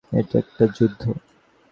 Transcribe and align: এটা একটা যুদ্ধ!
এটা 0.19 0.35
একটা 0.41 0.63
যুদ্ধ! 0.75 1.01